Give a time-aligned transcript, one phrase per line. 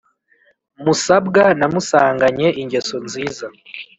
[0.83, 3.45] musabwa namusanganye ingeso nziza,